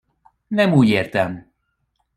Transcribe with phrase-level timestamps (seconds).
[0.47, 1.51] Nem úgy értem.